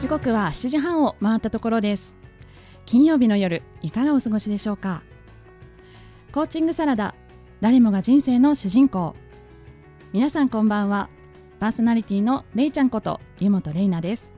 [0.00, 2.16] 時刻は7時半を回ったところです。
[2.84, 5.02] 金曜日の夜いかがお過ごしでしょうか？
[6.32, 7.14] コーチングサラダ
[7.60, 9.14] 誰もが人生の主人公。
[10.14, 11.10] 皆さんこんばんは。
[11.58, 14.32] パーソナリティのれいちゃんこと湯本れいなです。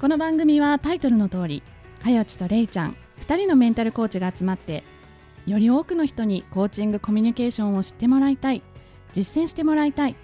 [0.00, 1.62] この番組はタイトルの通り
[2.02, 4.82] かよちとれいちゃん2人のメンタルコーチが集まって
[5.46, 8.64] より多くの人にコーチングコミュニケーションを知ってもらいたい
[9.12, 10.16] 実践してもらいたい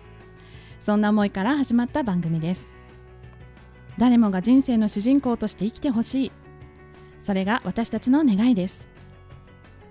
[0.81, 2.75] そんな思いから始まった番組です。
[3.99, 6.33] 誰もが人生の主人公として生きてほしい。
[7.21, 8.92] それが私たちの願いです。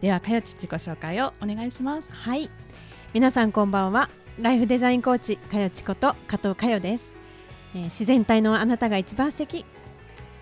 [0.02, 2.16] ではかよち自己紹介をお願いします。
[2.16, 2.50] はい。
[3.14, 4.10] 皆さんこんばんは。
[4.40, 7.14] ライフデザインコーチかよちこと加藤かよです、
[7.76, 9.64] えー自然体のあなたが一番素敵。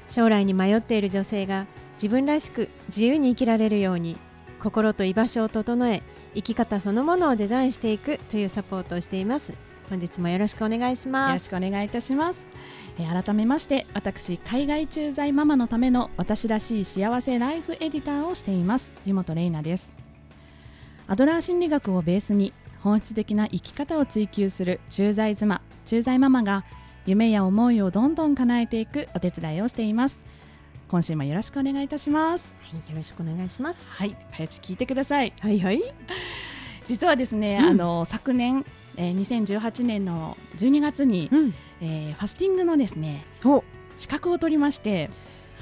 [0.08, 4.18] 将来に迷っている女性が自分らしく自由に生きられるように
[4.62, 6.02] 心と居場所を整え
[6.34, 9.54] 生き方そのものをデザインしていくというサポートをしています。
[9.90, 12.69] 本日もよろしくお願いしよろしますくお願いいたします、えー
[13.06, 18.92] 改めまして私海外駐在ママのための私らしい幸せライフエディターをしています。
[19.06, 19.98] 湯本玲奈です。
[21.08, 26.66] アドラー心理学をベースに本質的な生き方を追求する駐在妻駐在ママが
[27.06, 30.24] 夢や思いをどんどん叶えていくお手伝いをしています。
[30.88, 32.56] 今週もよろしくお願いいたします。
[32.62, 33.88] はい、よろしくお願いします。
[33.90, 35.34] はい早ち聞いてください。
[35.40, 35.82] はいはい。
[36.88, 37.66] 実はですね、うん。
[37.70, 38.66] あの昨年、
[38.98, 43.64] えー、2018年の12月に、うんえーファスティングのですねお。
[43.96, 45.10] 資格を取りまして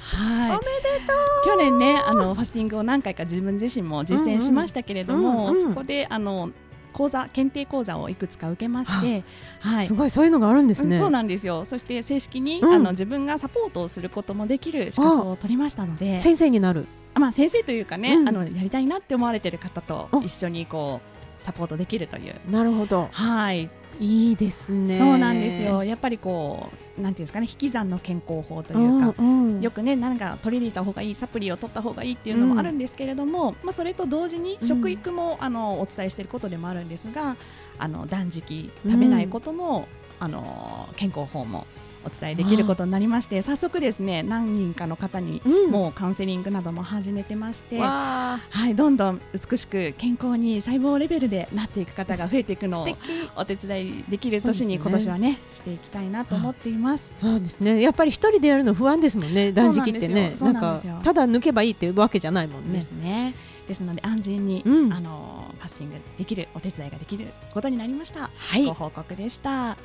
[0.00, 0.50] はい。
[0.50, 0.62] おめで
[1.06, 6.50] と去年ねあのファスティングを何回か自分自身も実践しましたけれども、うんうんそこであの
[6.92, 9.22] 講座検定講座をいくつか受けまして、
[9.60, 9.86] はい。
[9.86, 11.64] すごいそういうのがあるんですね、うんそうなんですよ。
[11.64, 12.72] そして正式に、うん。
[12.72, 16.86] あの自分がサポートをすることもできる資格を取りましたので先生になる。
[17.14, 18.28] まあ、先生というかね、うん。
[18.28, 21.00] あのやりたいなって思われてる方とあ一緒にこ
[21.40, 22.34] うサポートできるという。
[22.50, 23.08] なるほど。
[23.12, 23.70] はい
[24.00, 24.96] いいですね。
[24.98, 25.82] そうなんですよ。
[25.84, 29.60] やっぱりこうなんていうんですかね引き算の健康法というか、うんうん。
[29.60, 34.66] よくねなんか取り入れた方がいいサプリを取った方がいいっていうのもあるんですけれども、まあ、それと同時にうん。
[34.66, 37.36] 食育も、あのお伝えしていることでもあるんですが
[37.78, 39.88] あの断食食べないことの,、
[40.20, 41.66] あの健康法も
[42.08, 45.70] お伝えできることになりまして早速ですね何人かの方にうん。
[45.70, 52.88] もうカウンセリングなども始めてまして、はい、どんどん美しく健康に細胞レベルでなっていく方が増えていくのを
[53.36, 57.12] お手伝いできる年に今年はねしていきたいなと思っています。
[57.14, 57.80] そうですね。
[57.82, 60.34] やっぱり一人でやるの不安ですもんね断食ってね。
[60.40, 62.78] なんかただ抜けばいいっていうわけじゃないもんね。
[62.78, 63.34] ですね。
[63.66, 64.92] ですので安全に、うん。
[64.92, 68.30] あのファスティングできるお手伝いができることになりました。
[68.34, 68.64] はい。
[68.64, 69.76] ご報告でした。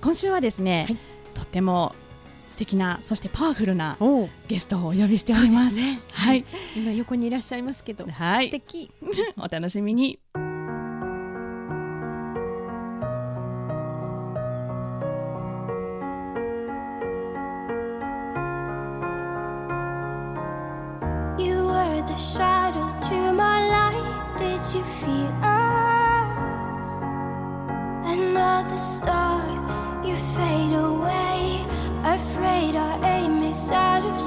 [0.00, 1.94] 今週はですね、はいとっても
[2.48, 3.96] 素敵なそしてパワフルな
[4.48, 5.76] ゲストをお呼びしております。
[5.76, 6.44] ねはい、
[6.76, 8.90] 今横にいらっしゃいますけどはい素敵
[9.36, 10.18] お楽しみに。
[21.36, 24.38] You were the shadow to my light.
[24.38, 26.88] Did you feel us?
[28.06, 29.33] Another star,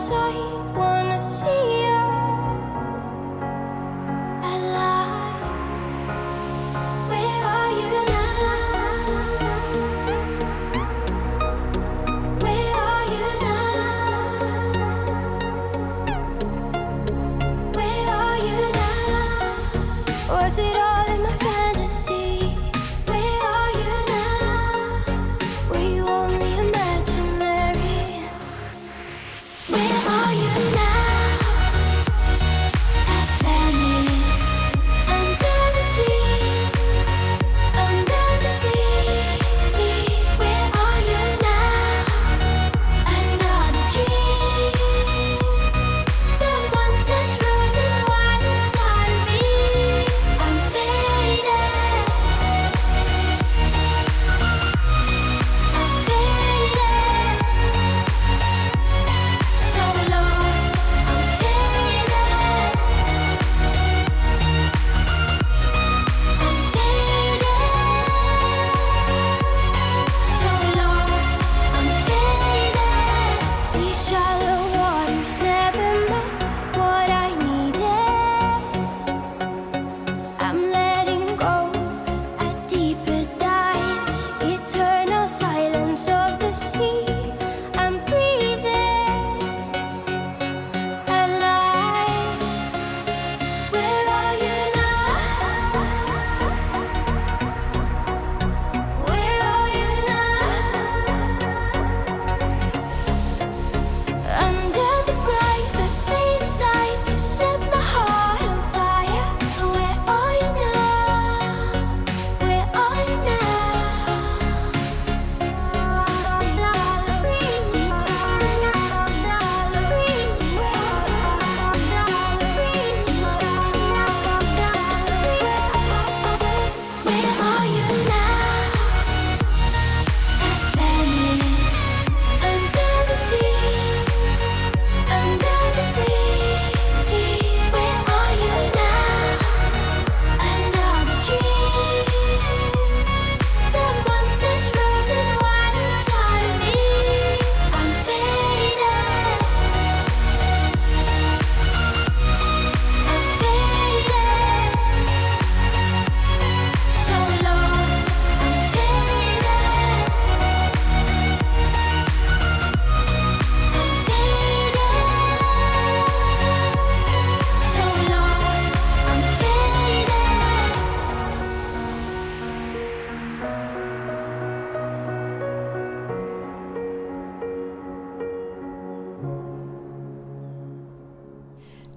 [0.08, 0.57] sight.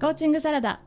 [0.01, 0.79] コーチングサラダ。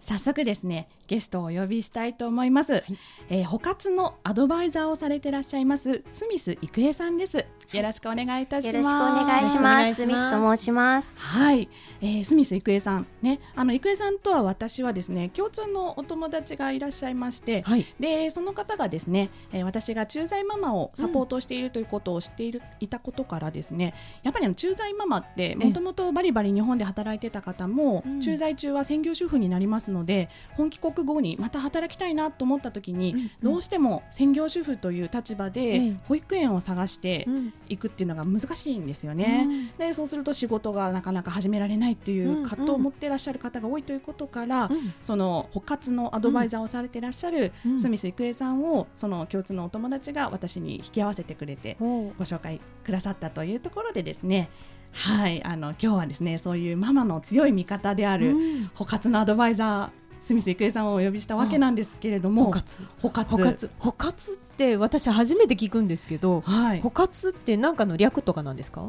[0.00, 2.82] 早速ですねゲストをお呼びしたいと思います、
[3.28, 7.44] えー、補活のアドバイザーをされていらっしゃいますスミス郁恵さんです。
[7.72, 8.76] よろしくお願いいたします。
[8.76, 9.94] よろしくお願いします。
[9.94, 11.14] スミスと申します。
[11.16, 11.70] はい、
[12.02, 13.40] えー、スミス郁恵さんね。
[13.54, 17.86] あの郁恵さんとは私はですね共通のお友達がいらっしゃいまして、はい。
[17.98, 28.20] でその方がですね、えー私が駐在ママをサポートしているということを知っている、いたことからですねやっぱりあの駐在ママってもともとバリバリ日本で働いてた方も、うん。
[28.20, 37.52] 駐在中は専業主婦になりますので本帰国後にまた働きたいなと思った時に、どうしても専業主婦という立場えでえ保育園を探してうん。
[37.68, 39.72] いくっていうのが難しいんですよね。
[39.78, 44.92] でそうすると仕事がなかなか始められないっていう葛藤を持っていらっしゃる方が多いということから、うん。
[45.02, 47.80] その補活のアドバイザーをされていらっしゃるうん。
[47.80, 54.48] スミス郁恵さんをその共通のお友達が私に引き合わせてくれてほご紹介くださったというところでですね。
[54.94, 58.70] はいあの今日はですねそういうママの強い味方であうるうん。
[58.74, 66.80] 補活のアドバイザースミス郁恵さんをお呼びしたわけなんですけれども補活補活補活補活って私初めて聞くんですけどはい。
[66.80, 68.88] 補活って何かの略とかなんですか？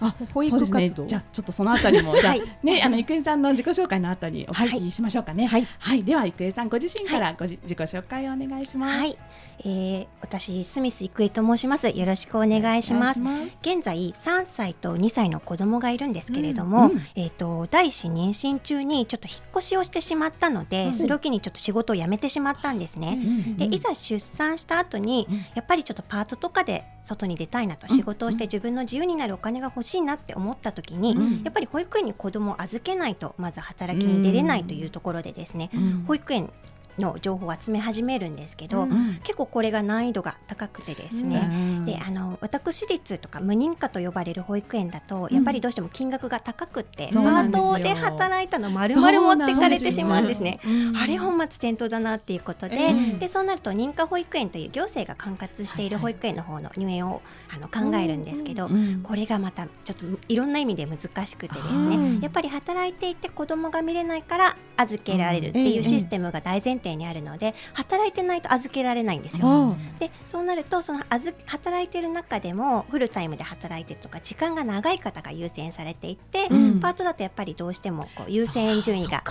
[0.00, 1.06] あ保育活動。
[1.06, 5.46] じゃあちょっとそのあたりも じゃねあの郁恵さんの自己紹介のあたりお聞きしましょうかね。
[5.46, 5.66] はい。
[5.78, 8.98] はい、では郁恵さんご自身からごじ、自己紹介をお願いします。
[8.98, 9.16] はい、
[9.60, 11.88] えー、私スミス郁恵と申します。
[11.88, 13.20] よろしくお願いします。
[13.62, 17.02] 現在3歳と2歳の子供がいるんですけれども、うんうん。
[17.14, 20.94] えっ、と第一子妊娠中にちょっと引っ越しをしてしまったので、うん。
[20.94, 23.18] それを機にちょっと仕事を辞めてしまったんですね。
[23.20, 25.36] うんでいざ出産した後に、うん。
[25.54, 31.42] やっぱりちょっとパートとかで外に出たいなと、うん仕事をして自分の自由になるお金が欲しいなって思った時に、うん。
[31.42, 36.04] やっぱり保育園に子供を預けないとまず働きに出れないというところでですね、うん。
[36.06, 36.50] 保育園
[36.98, 38.90] の情報を集め始めるんですけど、うん。
[38.90, 41.84] うん結構これが難易度が高くてですうね、ん。
[41.84, 50.60] であの私立とか無認可と呼ばれる保育園だと、やっぱりどうしても金額が高くって、パートで働いたの丸々持ってかれてしまうんですね。
[50.64, 53.18] うんあれ本末転倒だなっていうことで,、ええ。
[53.18, 59.02] でそうなると認可保育園という行政が管轄している保育園の方の入園をあの考えるんですけど、うん。
[59.02, 69.46] これがまたちょっといろんな意味で難しくてですはねいやっぱり働いていて子供が見れないから預けられるっていうシステムが大前提にあるので働いてないと預けられないんですよ。
[69.46, 76.80] あでそうなるとそのあず働いてる中でもフルタイムで働いてるとか時間が長い方が優先されていて、うん。
[76.80, 79.22] パートだとやっぱりどうしてもこう優先順位が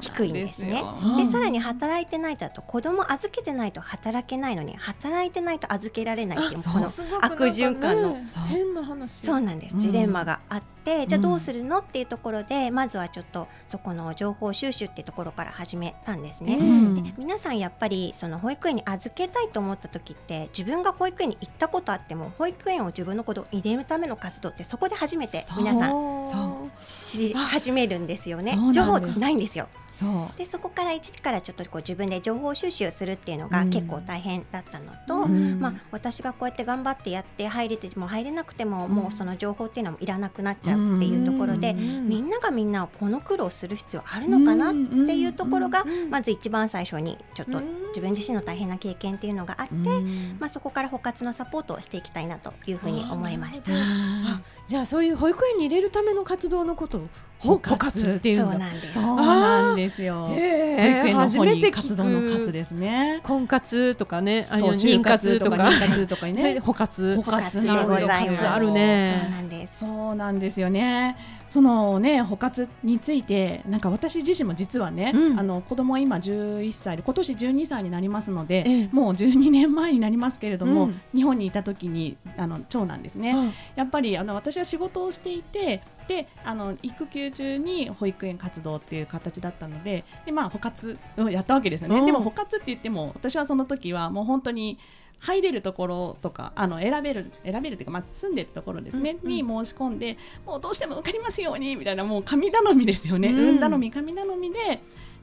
[0.00, 0.80] 低いんですね。
[0.80, 0.94] よ。
[1.16, 6.86] でさらに働いてないとだと子供預けてないと働けないのに働いてないと預けられないっていうこの
[7.22, 8.16] 悪循環の。
[8.48, 9.20] 変な話。
[9.24, 9.80] そうなんです、うん。
[9.80, 11.22] ジレンマがあってじゃあうん。
[11.22, 16.56] どうするのっていうところでまずはちょっとそこの情報収集ってところから始めたんですね。
[16.56, 17.02] うん。
[17.02, 25.90] で皆さんやっぱりその保育園に預けたいと思った時って自分が保育園に行ったことあっても保育園を自分の子供を入れるための活動ってそこで初めて皆さん
[26.26, 26.84] そう。
[26.84, 28.58] し始めるんですよね。
[28.72, 30.38] 情報ないんですよそう。
[30.38, 33.70] でそこから一からちょっとこう自分で情報収集するっていうのがうん。
[33.70, 35.60] 結構大変だったのと、うん。
[35.60, 46.10] まあ、私がこうやって頑張ってやって入れても入れなくてももうその情報っていうのもいらなくなっちゃうっていうところで、うんみんながみんなこの苦労する必要あるのかなっていうところがうん。
[46.10, 50.36] まず一番最初にちょっと自分自身の大変な経験っていうのがあって、うん。
[50.38, 53.72] まあ、そこから補活のサポートをしていきたいなというふうに思いました。
[53.72, 57.78] あじゃあそういう保育園に入れるための活動のことを補補活。
[57.78, 58.52] 活っていうんだ。
[58.52, 60.26] そうなんですですよ。
[60.28, 63.20] 保へー育園の方に初めて聞く活動の活ですね。
[63.22, 66.36] 婚活とかねあそうの妊活とか妊活とかね。
[66.38, 67.16] それで補活。
[67.16, 67.94] 補補活なるほど。
[68.12, 69.78] あるそうねなんです。
[69.80, 71.16] そうなんですよね。
[71.48, 75.38] そのね補活についてなんか私自身も実はね、うん。
[75.38, 78.88] あの子供は今11歳で今年12歳になりますので、ええ。
[78.92, 81.00] もう12年前になりますけれども、うん。
[81.14, 83.52] 日本にいた時にあの長男ですね、うん。
[83.74, 92.06] やっぱりあの私は仕事をしていてであの育休中に保育園活動っていう形だったのでで、まあ、補活をやったわけですよね、うん。
[92.06, 94.76] でも補活って言っても私はその時はもう本当に
[95.20, 99.28] 入れるところとかあの選べる選べるというか、まあ、住んでるところですね、うんうん。
[99.28, 103.38] に申し込んでもうどうしても受かりますようにみたいなもう神頼みですよね、うん。
[103.50, 104.58] 運頼み神頼みで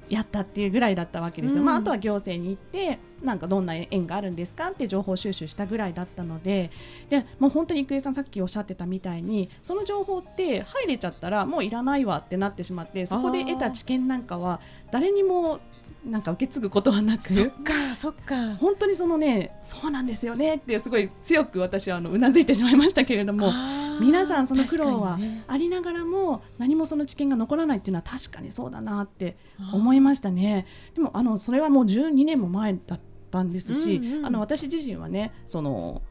[0.10, 1.66] やったっていうぐらいだったわけですよ、うん。
[1.66, 6.72] まあ、あとは行政に行ってなんかどんな縁があるんですかって情報収集したぐらいだったので
[7.10, 14.62] でもう本当に郁恵さんさっきおっしゃってたみたいにその情報って入れちゃったらもういらないわってなってしまってそこで得た知見なんかは
[14.92, 15.60] 誰にも
[16.06, 18.56] なんか受け継ぐことはなくそっかそっか。
[18.56, 23.52] 本当にそのねそうなんですよねってすごい強く私はあのうなずいてしまいましたけれども
[24.00, 29.38] 皆さんその苦労はありながらも何もその知見が残らないっていうのは確かにそうだなって
[29.74, 30.66] 思いましたね。
[30.94, 33.00] でもあのそれはもう12年も前だっ
[33.32, 34.26] たんですし、うんうん。
[34.26, 36.02] あの私自身はねその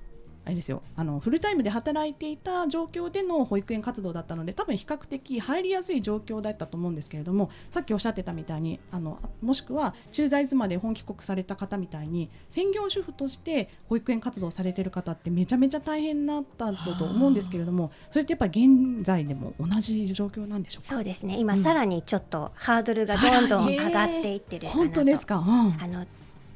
[0.46, 0.80] あれですよ。
[0.94, 20.94] あのフルタイムで働いていた状況での保育園活動だったので多分比較的入りやすい状況だったと思うんですけれどもさっきおっしゃってたみたいにあのもしくは駐在妻で本帰国された方みたいに専業主婦として保育園活動されてる方ってめちゃめちゃ大変だったと思うんですけれどもそれってやっぱり現在でも同じ状況なんでしょうか？
[20.94, 21.38] そうですね。
[21.38, 24.78] 今さらにちょっとハードルがどんどん上がっていってるかなと。
[24.78, 25.76] 本当ですか、うん。
[25.82, 26.06] あの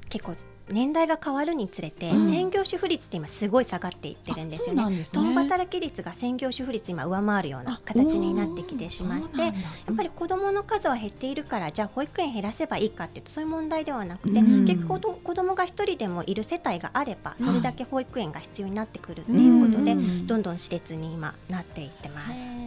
[0.08, 0.34] 結構
[0.72, 2.28] 年代が変わるにつれて、うん。
[2.30, 4.96] 専業主婦率って今すごい下がっていってるんですよね。
[4.96, 5.22] ですね。
[5.22, 9.50] 共働き率が専業主婦率今上回るような形になってきてしまってや
[9.92, 14.64] っぱり子どもの数は減っているからじゃあ保育園減らせばいいかっていうとそういう問題ではなくて、うん。
[14.64, 20.26] 結局子子どもが一人でもいる世帯があればそれだけ保育園が必要になってくるっていうことで、うん。
[20.26, 22.59] どんどん熾烈に今なっていってます。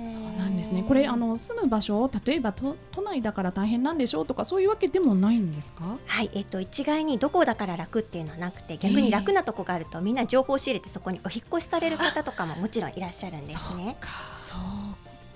[0.63, 0.83] ですね。
[0.87, 5.97] これあの住む場所例えば都都内だから大変なんでしょうとかそういうわけでもないんですか？
[6.05, 13.95] はい、えっと、一概にどこだから楽っていうのはなくて逆に楽なとこがあるとみんな情報を仕入れてそこにお引っ越しされる方とかももちろんいらっしゃるんですね。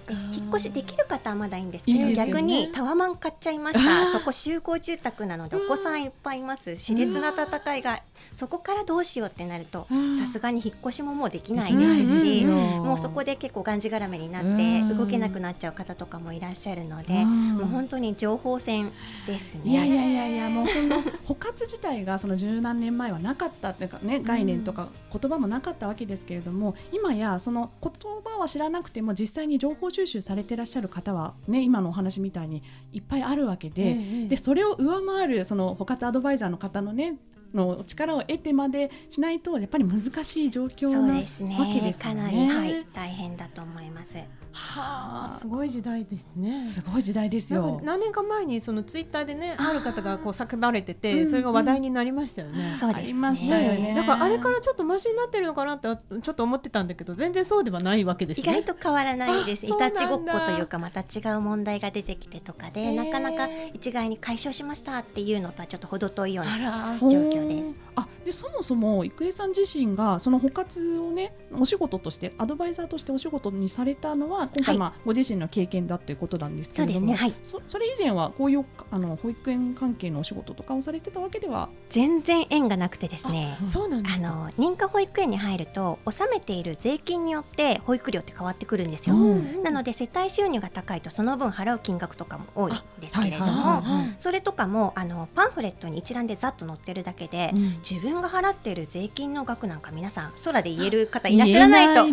[0.07, 2.15] で引っ越しできる方はまだいいんですけどね。
[2.15, 4.11] 逆にタワマン買っちゃいました。
[4.17, 6.69] そこ集合住宅なのでお子さんいっぱいいます。
[6.77, 8.01] 熾烈な戦いが
[8.37, 10.17] そこからどうしようってなるとうん。
[10.19, 14.53] さすがに引っ越しももうできないですしもうそこで結構がんじがらめになってう
[14.93, 14.97] ん。
[14.97, 17.55] 動けなくなっちゃう方とかもいらっしゃるのでうん。
[17.55, 18.91] もう本当に情報戦
[19.25, 19.61] ですね。
[19.65, 27.91] いやいやいやいやもうその補活自体がその十何年前はなかったっていうかね概念とか言葉もなかったわけですけれども今やその言
[28.23, 32.61] 葉は知らなくても実際に情報収集されてらっしゃる方はね今のお話みたいに
[32.93, 37.17] いっぱいあるわけで、でそれを上回るその補活アドバイザーの方のね
[37.57, 42.03] の力を得てまでしないとやっぱり難しい状況そうなわですねですね。
[42.03, 44.15] かなり、はい、大変だと思います。
[44.57, 46.51] はあすごい時代ですね。
[46.51, 47.79] すごい時代ですよ。
[47.83, 52.75] 何年か前にそのツイッターでねある方がこう叫ばれてうんてそれが話題になりましたよね。
[52.79, 53.03] そうですね。
[53.03, 55.87] ありましたよねだからあれからちょっとマシになってるのかなって
[56.21, 58.53] ちょっと思ってたんだけど全然そうではないわけです意ね。
[58.61, 59.65] 外と変わらないです。
[59.65, 67.75] いあそうなんだたちごっこというかまた違う問題が出てきてとかで、なかなか一概に解消しましたっていうのとはちょっと程遠いようなら状況です。
[67.95, 74.77] あでそもそも郁恵さん自身がその補活をねお仕事としてアドバイザーとしてお仕事にされたのは今回、はい。
[74.77, 77.27] まあご自身の経験だということなんですけれどもそうですね。
[77.27, 77.33] はい。
[77.43, 81.69] そそれ以前はこういうあの保育園関係のお仕事とかをされてたわけでは？
[81.89, 83.57] 全然縁がなくてですね。
[83.67, 84.27] そうなんですか。
[84.27, 89.15] あの認可保育園に入ると納めている税金によって保育料って変わってくるんですよ。
[89.15, 89.63] うん。
[89.63, 93.83] なので世帯収入が高いとその分払う金額とかも多いんですけれども、
[94.17, 97.77] それとかもあのパンフレットに一覧でざっと載ってるだけで、うん。
[97.87, 102.09] 自分が払っている税金の額なんか皆さん空で言える方いらっしゃらないと思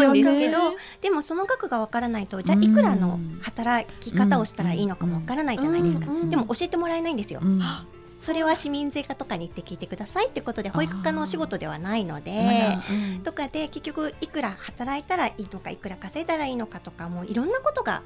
[0.00, 0.58] うんですけど
[1.00, 7.60] でもその額がわからないとじゃあいくらの働き方をしたらいいのかもわからないじゃないですか、でも教えてもらえないんですよ、うん
[8.18, 12.76] それは市民税課とかに行って聞いてくださいってことで保育課のお仕事ではないので。
[12.90, 18.02] うんとかで結局いくら働いたらいいのかいくら稼いだらいいのかとかもういろんなことが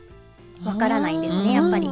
[0.64, 1.88] わからないんですねやっぱり。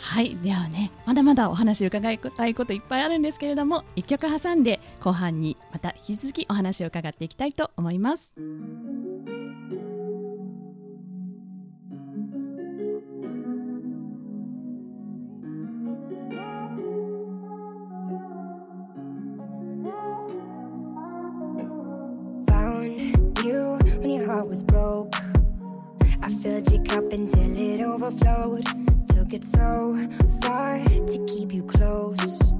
[0.00, 8.34] はいではねまだまだお話伺いたいこといっぱいあるんですけれども一曲挟んで後半にまた引き続きお話を伺っていきたいと思います。
[24.48, 25.14] Was broke.
[26.22, 28.64] I filled your cup until it overflowed.
[29.08, 29.94] Took it so
[30.40, 32.50] far to keep you close.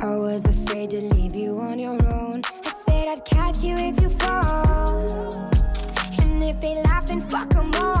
[0.00, 2.42] I was afraid to leave you on your own.
[2.64, 5.50] I said I'd catch you if you fall.
[6.22, 7.99] And if they laugh, then fuck them all.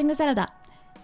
[0.00, 0.54] チングサラダ、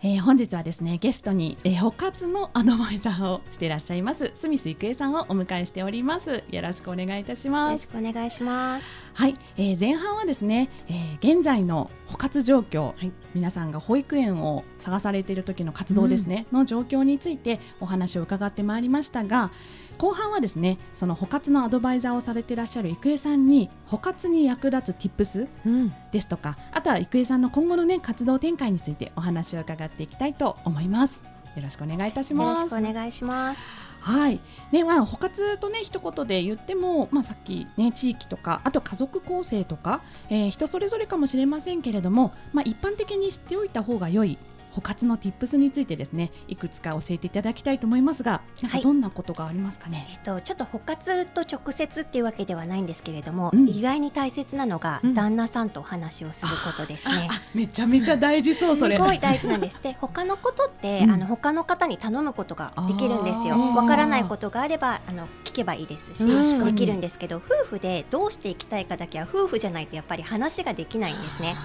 [0.03, 6.45] えー本日はですねゲストに、えー、補活のアドバイザーをしていらっしゃいますスミス郁恵さんをお迎えしております。
[6.51, 7.93] よろしくお願いいたしよます。
[7.93, 8.87] ろしくお願いします。
[9.13, 12.95] はい、えー前半はですね、えー現在の補活状況、
[13.35, 19.51] 皆さんが保育園を探されている時の活動ですね、の状況についてお話を伺ってまいりましたが
[19.99, 25.93] 後半はですねその補活のアドバイザーをされていらっしゃる郁恵さんに補活に役立つ Tips うん。
[26.13, 31.25] ですとかあとは郁恵さんの今後のね活動展開についてお話を伺っていきたいと思います。
[31.57, 33.61] よろしくお願いいたしよろますしくお願いします。
[34.01, 44.39] はい、ねまあ、補活とね一言で言っても、まあ、さっきね地域とかあと家族構成とか、えー人それぞれかもしれませんけれども、まあ、一般的に知っておいた方が良い
[44.77, 57.29] 補活の Tips についてですねいくつか教えていただきたいと思いますがなんかはいどんなことがありますかね、えっと、ちょっと補活と直接っていうわけではないんですけれども、うん意外に大切なのが、うん旦那さんとお話をすることですね。
[57.55, 59.83] めちゃめちゃ大事そう それすごい大事なんです。
[59.83, 63.59] で、他のことって、うんあの他の方に頼むことができるんですよ。
[63.75, 71.57] わからないことがあれば、あの聞けばいいですし、確かにできるんですけど、夫婦でどうしていきたいかだけは夫婦じゃないとやっぱり話ができないんですね。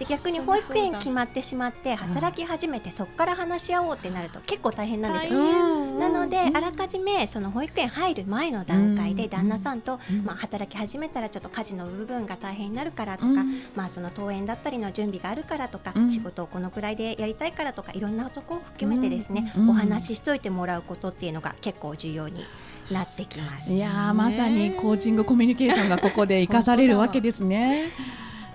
[0.00, 5.40] で逆に保育園決まってしまって働き始めてそこから話し合おうってなると結構大変なんですよ。
[6.00, 13.62] なので、あらかじめその保育園入る前の段階で旦那さんと、まあ、働き始めたらちょっと家事の部分が大変になるからとか、うん。
[13.76, 16.10] まあ、その登園だったりの準備があるからとか、うん。
[16.10, 19.68] 仕事をこのくらいでやりたいからとかいろんなとこを含めてですね、うん。
[19.68, 22.46] お話ししといてもらうことっていうのが結構重要に
[22.90, 23.70] なってきます。
[23.70, 27.90] いやーまさにコーチングコミュニケーションがここで生かされるわけですね。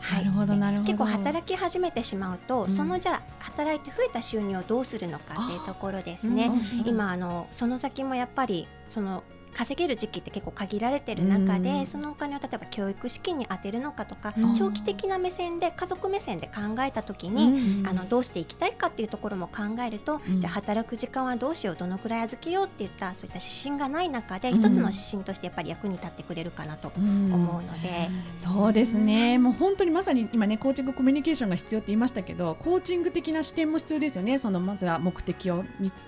[0.06, 0.88] はなるほどなるほど。
[0.88, 2.70] 結構働き始めてしまうと、うん。
[2.70, 6.46] そのじゃあ働いて増えた収入をどうするのかっていうところですね。
[6.46, 6.80] うん。
[6.82, 6.88] うん。
[6.88, 9.24] 今あのその先もやっぱりその
[9.56, 11.88] 稼げる時期って結構限られてる中で、うん。
[11.88, 14.56] そのお金を例えば教育資金に充てるのかとか、うん。
[14.56, 17.88] 長期的な目線で家族目線で考えた時に、うん。
[17.88, 20.42] あのどうしていきたいかっていうところも考えると、うん。
[20.42, 35.64] じゃあ働く時間はどうしようどのくらい預けようっていったそういった指針がない中で、うん一つの指針としてやっぱり役に立ってくれるかなとうん思うので、そうですね、もう本当にまさに今ね、コーチングコミュニケーションが必要って言いましたけど、コーチング的な視点も必要ですよね、そのまずは目的を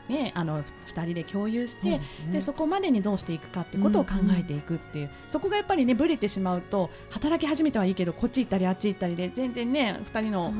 [0.07, 1.99] ね、あの2人で共有して、
[2.31, 10.51] でそこまでにどうしていくかってことを考えていくっていう、そこがやっぱりね、ぶれてしまうと、働き始めてはいいけど、こっち行ったり、あっち行ったりで、全然ね、2人の、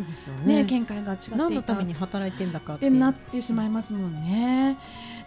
[0.46, 0.63] ね。
[0.63, 4.78] ね見解が違って何のために働いてんだかっっててなってしまいますもんね。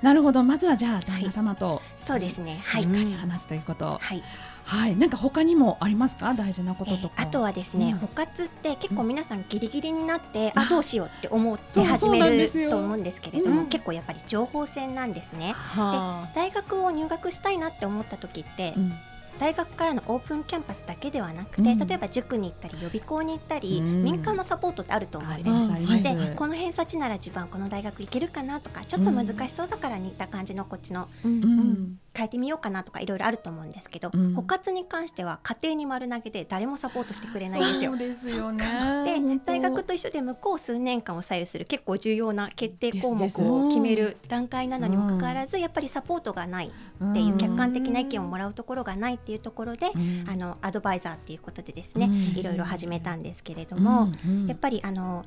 [0.02, 2.62] なるほど、まずはじゃあ、旦那様とそうですね。
[2.64, 4.22] はい、しっかり話すということ、はい
[4.70, 7.14] はい、なんか他にもありますか、大事なこととか。
[7.18, 7.98] えーあとはですね、うん。
[7.98, 10.62] 補活って結構皆さんギリギリになって、あ。
[10.62, 13.66] あどうしようって思って始めると思うんですけれども、うん。
[13.68, 15.52] 結構やっぱり情報戦なんですね。
[15.52, 16.33] はあ。
[16.35, 18.92] 大学を入学したいなって思った時って、うん。
[19.40, 21.78] 大学からのオープンキャンパスだけではなくて、うん。
[21.78, 24.04] 例えば塾に行ったり予備校に行ったり、うん。
[24.04, 26.02] 民間のサポートってあると思うんです。
[26.02, 31.42] でこの偏差値なら自分はこの大学行けるかなとかちょっと難しそうだから似た感じのこっちのうん。
[31.42, 34.34] うん変えてみようかなとかいろいろあると思うんですけど、うん。
[34.34, 37.90] 補活に関しては家庭に丸投げで誰もサポートしてくれないんですよ。
[37.90, 37.98] そう。
[37.98, 39.04] ですよね。
[39.04, 50.24] で大学と一緒で向こう数年間を左右する結構重要な決定項目を決める段階なのにもかかわらず、やっぱりサポートがないっていう客観的な意見をもらうところがないっていうところで、うん。
[50.28, 52.38] あのアドバイザーっていうことでですね、うん。
[52.38, 54.30] いろいろ始めたんですけれども、うん。
[54.30, 55.24] うんやっぱりあの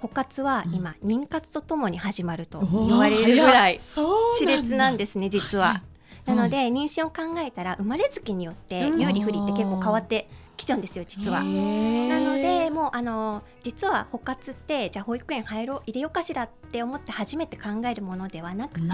[0.00, 5.82] 補活は今、妊活とともに始まると言われるぐらい熾烈なんですね実は。
[6.28, 11.42] なので妊娠を考えたら生まれ月によって有利不利って結構変わってきちゃうんですよ実は。
[11.42, 18.86] なのでもうあの実は補活ってじゃあ保育園入ろう入れようかしらって思って初めて考えるものではなくて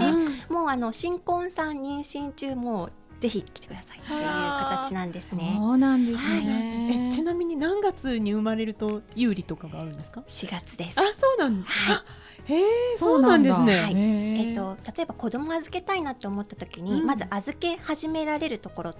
[0.49, 5.55] もうあの新婚さん妊娠中もぜひ来てくださいっていう形なんですね。
[5.57, 6.89] そうなんですね。
[6.89, 10.99] はい、えちなみに何月に生まれると有利とかがあるんですか？4月です。
[10.99, 11.67] あ、そうなんだ。
[11.67, 11.97] はい。
[12.45, 13.81] へえ、そうなんですね。
[13.81, 18.95] はい、えっ、ー、と例えば子供預けたいなって思った時に、うん、まず預け始められるところ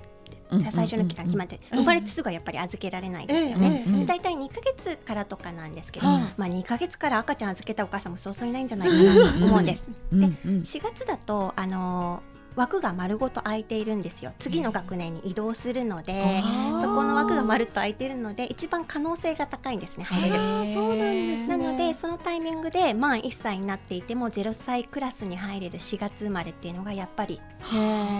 [0.71, 4.05] 最初の期間決まって、生まれてすぐはやっぱり預けられないですよね。
[4.05, 9.89] 大体2か月からとかなんですけど、まあ2か月から赤ちゃん預けたお母さんもそうそういないんじゃないかなと思うんです。
[10.11, 14.33] で、4月だとあのー枠が丸ごと空いているんですよ。
[14.39, 16.41] 次の学年に移動するので
[16.81, 27.41] そこの枠が丸っと空いているので一番可能性が高いんですね入れるそうなんです、ね、なのでそのタイミングで満1歳になっていても0歳クラスに入れる4月生まれっていうのがやっぱり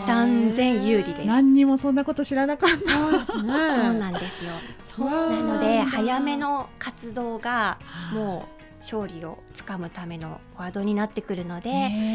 [0.08, 1.28] 断然有利です。
[1.28, 2.78] 何にもそんなこと知らなかった。
[2.78, 3.42] そ
[3.90, 4.52] うなんですよ。
[5.00, 7.78] なので早めの活動が
[8.14, 8.55] もう
[8.94, 11.70] 勝利をつかむためのワードになってくるので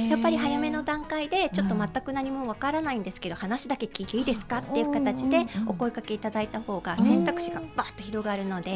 [0.08, 8.70] やっぱり早めの段階でちょっと全く何もわからないんですけど、うん、話だけ聞いていいですかっていう形でお声かけいただいた方が選択肢がバッと広がるので、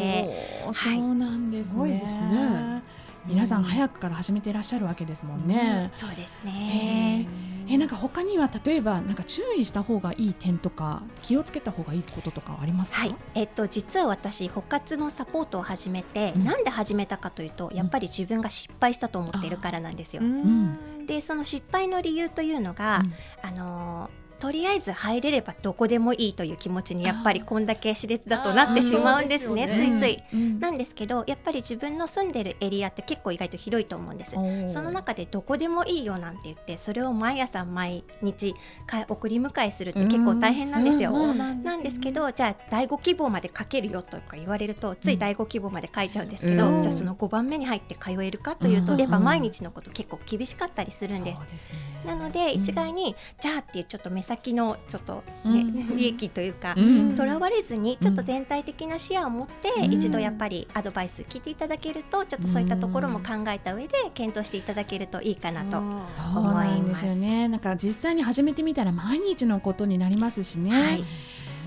[0.64, 2.00] はい、そうなんですね。
[2.00, 2.83] すね。
[3.26, 5.90] 皆さん早くから始めていらっしゃるわけですもんね。
[5.94, 7.54] うん、そうですね。
[7.68, 13.14] えなんか他には例えばなんか注意した方がいい点とか気をつけた方がいいこととかありますか、はい。
[13.35, 20.22] えっと、実は私補活のサポートを始めて、うん、なんで始めたかというとやっぱり自分が失敗したと思っているからなんですよ。
[20.22, 34.33] うん、でその失敗の理由というのが、うん、あのーとりあえず入れればどこでもいいという気持ちにやっぱりこんだけ熾烈だとなってしまうんですね、ついつい、うん、なんですけどやっぱり自分の住んでるエリアって結構意外と広いと思うんです。
[34.73, 38.55] その中でどこでもいいよなんて言ってそれを毎朝毎日
[39.09, 51.73] 送り迎えするって結構大変なんですよ、うんなんです、なんですけどじゃあ第5希望まで書けるよとか言われるとつい第5希望まで書いちゃうんですけど、じゃあその5番目に入って通えるかというと、やっぱ毎日のこと結構厳しかったりするんです、
[52.07, 56.75] なので一概に、じゃあっていうちょっと目先のちょっとね、利益というか
[57.16, 67.49] とら、われずにちょっと全体的な視野を持って、一度やっぱりアドバイス聞いていただけるとちょっとそういったところも考えた上で検討していただけるといいかなと思いますよね。
[67.49, 70.70] なんか実際に始めてみたら毎日のことになりますしね。
[70.70, 71.05] はい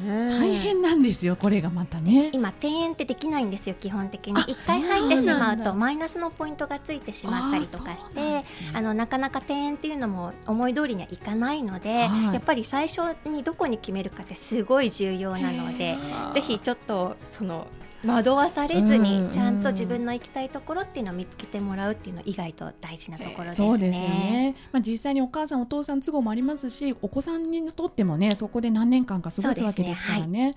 [0.06, 2.30] 大変なんですよこれがまたね。
[2.34, 4.42] 今転園ってできないんですよ基本的に。
[4.48, 15.96] 一回入ってしまうとマイナスのポイントがついてしまったりとかしてあのなかなか転園っていうのも思い通りにはいかないので、はい、やっぱり最初にどこに決めるかってすごい重要なので
[16.34, 17.68] ぜひちょっとその
[18.06, 23.68] 惑わされずにちゃんと自分の行きたいところっていうのを見つけてもらうっていうのは意外と大事なところですね。
[23.68, 24.56] そうですね。
[24.72, 30.54] まあ実際にお母さんお父さん都合もありますし、お子さんにとってもねそこで何年間か過ごすわけですからね。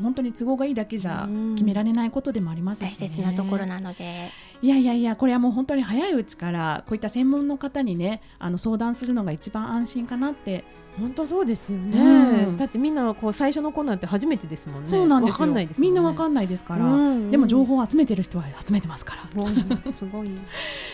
[0.00, 4.30] 本当に都合がいいだけじゃ決められないことでもありますし、ね、大切なところなので
[4.62, 10.64] いやいやいやこれはもう本当に早いうちからこういった専門の方にねあの相談するのが一番安心かなって
[10.98, 14.88] 本当そうですよね、うん、だってみんなこう最初の子なんて初めてですもんね。
[14.88, 16.92] そうなんですよ、ね、みんなわかんないですから、うん。
[16.92, 19.22] うん、でも情報を集めてる人は集めてますから。
[19.22, 20.30] すごいすごい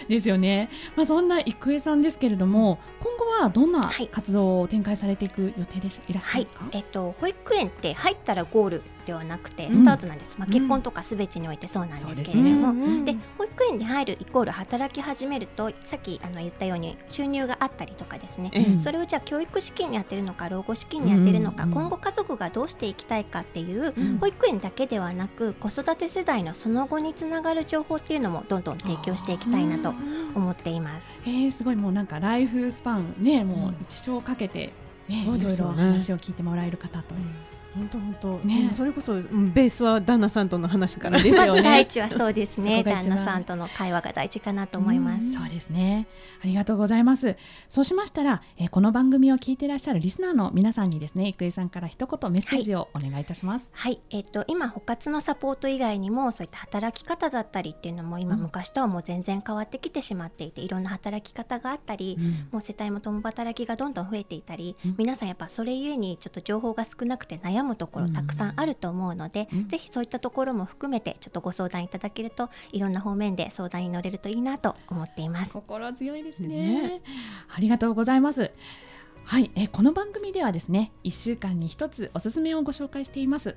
[0.08, 0.70] ですよね。
[0.96, 29.94] まあそんな郁恵さんですけれども今後はどんな活動を展開されていく予定でいらっしゃいますか、はい、えっと保育園って入ったらゴールではなくてスタートなんです、うん、まあ結婚とかすべてにおいてそうなんですけれども、で、ね、保育園に入るイコール働き始めるとさっきあの言ったように収入があったりとかですね、それをじゃあ教育資金に充てるのか老後資金に充てるのか、今後家族がどうしていきたいかっていう、保育園だけではなく子育て世代のその後につながる情報っていうのもどんどん提供していきたいなと
[30.34, 31.08] 思っています。
[31.24, 34.72] えー、すごいもうなんかライフスパンねもう一生かけて
[35.08, 37.14] ね、いろいろ話を聞いてもらえる方と。
[37.76, 41.62] 本当本当ね、それこそ、うん、ベースは旦那さんとの話からですよね。
[41.62, 42.82] 第一はそうですね。
[42.82, 45.34] 旦那さんとの会話が大事かなと思います。
[45.34, 46.06] そうですね。
[46.42, 47.36] ありがとうございます。
[47.68, 53.68] そうしましたら、えー、この番組を聞いていらっしゃるリスナーの皆さんにですね、郁恵さんから一言メッセージをお願いいたします。
[53.72, 75.52] はい、はい、えっ、と今補活のサポート以外にもそういった働き方だったりっていうのも今、うん、昔とはもう全然変わってきてしまっていて、いろんな働き方があったり、うん、もう世帯も共働きがどんどん増えていたり、うん、皆さんやっぱそれゆえにちょっと情報が少なくて悩むところたくさんあると思うので、うん、ぜひそういったところも含めてちょっとご相談いただけるといろんな方面で相談に乗れるといいなと思っています。
[75.52, 77.02] 心強いですね、ね、
[77.48, 78.52] ありがとうございます。
[79.24, 83.56] はい、えーこの番組ではですね1週間に1つおすすめをご紹介しています、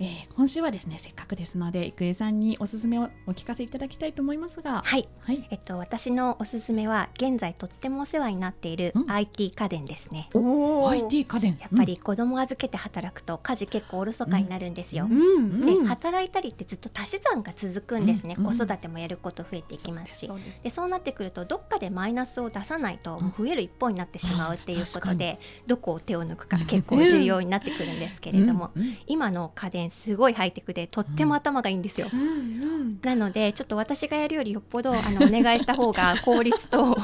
[0.00, 4.80] えー今週はですねせっかくですので郁恵さんにおすすめをお聞かせいただきたいと思いますが。
[4.86, 9.10] はい、はい、えっと私のおすすめは現在とってもお世話になっているうん。
[9.10, 10.30] IT 家電ですね。
[10.32, 11.58] お IT 家電。
[11.60, 15.06] やっぱり子供預けて働くと家事結構おろそかになるんですよ。
[15.10, 15.60] うん。
[15.60, 15.86] で、うん。
[15.86, 18.44] 働いたりってずっと足し算が続くんですね、うん。
[18.44, 20.26] 子育てもやること増えていきますし。
[20.26, 28.82] そうでそうなってくるとどっかでマイナスを出さないと増える一方になってしまうっていうことで、どこを手を抜くか結構重要になってくるんですけれども、うん。
[28.82, 28.98] うん。
[29.06, 32.08] 今の家電すごいハイテクでとっても頭がいいんですよ。
[32.12, 33.00] うんうん。
[33.02, 36.96] なのでちょっと私がやるよりよっぽどあのお願いした方が 効率と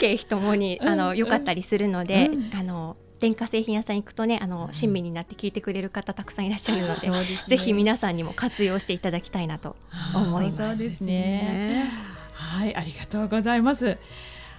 [0.00, 2.50] 経費ともにあの良かったりするので、うん。
[2.56, 7.26] あの電化製品屋さんに行くとねあの親身になって聞いてくれる方たくさんいらっしゃるので、ね。
[7.48, 9.76] ぜひ皆さんにも活用していただきたいなと
[10.14, 10.78] 思います。
[10.78, 11.90] そうですね。
[12.32, 13.98] はい、ありがとうございます。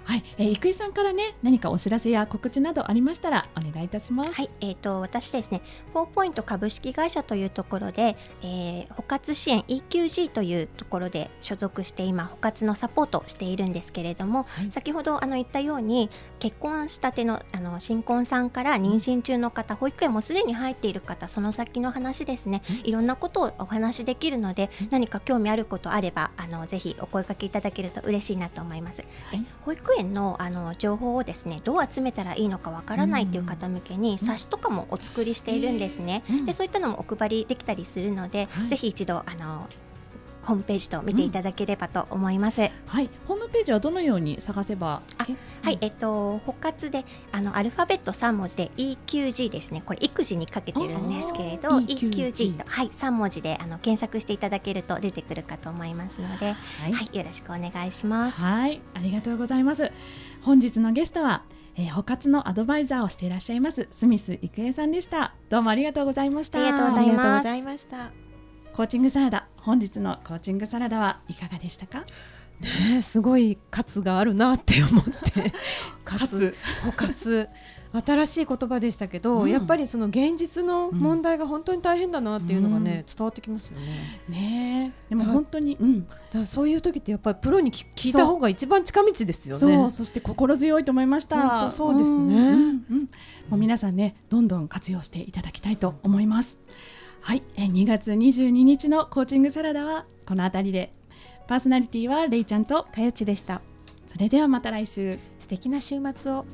[0.10, 4.34] はい、えー、郁恵さんからね、何かお知らせや告知などありましたら、お願いいたします。
[4.34, 5.62] はい、えー、と私ですね、
[5.94, 29.04] フォーポイント株式会社というところで、えー、補活支援 EQG というところで所属して今補活のサポートをしているんですけれども、はい先ほどあの言ったように結婚したてのあの新婚さんから妊娠中の方、保育園もすでに入っている方、その先の話ですね、いろんなことをお話しできるので、何か興味あることあればあのぜひお声かけいただけると嬉しいなと思います。
[29.30, 36.24] はい保育園のあの情報をですねどう集めたらいいのかわからないという方向けに冊子とかもお作りしているんですね。
[36.30, 36.46] うん。
[36.46, 38.70] でそういったのもお配りできたりするので、はい。
[38.70, 39.68] ぜひ一度あの
[40.44, 42.62] ホームページと見ていただければと思います。
[42.62, 45.02] はい、ホームページはどのように探せば？
[45.18, 45.28] あ
[45.62, 49.82] はい、えっと補活であのアルファベット3文字で EQG ですね。
[49.86, 56.54] これ育児にかけてるんですけれど、あー EQG EQG とはい3文字であの検索していただけると出てくるかと思いますので、は
[56.92, 58.42] はい、よろしくお願いします。
[58.42, 59.92] はい、ありがとうございます。
[60.42, 61.44] 本日のゲストは、
[61.76, 65.34] えー、補活のアドバイザーをしていらっしゃいますスミス郁恵さんでした。
[65.50, 66.60] どうもありがとうございました。
[66.60, 68.12] ありがとうございますありがとうございました。
[68.72, 72.04] コーチングサラダ、本日のコーチングサラダはいかがでしたか？
[72.60, 75.54] ねすごい活があるなって思って
[76.04, 77.48] 活補活
[77.94, 84.22] 新しい言葉でしたけど、うんやっぱりその現実の問題が本当に大変だなっていうのがね、伝わってきますよね。
[84.28, 89.60] ねえ、でもはい本当に、うん、だそういう時ってやっぱりプロに聞聞いた方が一番近道ですよね。
[89.60, 91.48] そう、そして心強いと思いました。
[91.48, 93.10] 本当そうですねんうんうん
[93.50, 96.60] もう皆さんね、どんどん活用していただきたいと思います。
[97.22, 100.94] はい、え2月22日のコーチングサラダはこのあたりで、
[101.48, 103.62] パーソナリティはレイちゃんと、かよちでした。
[104.08, 105.20] それではまた来週。
[105.38, 106.46] 素敵な週末を。